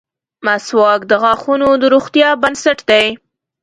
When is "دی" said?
2.89-3.05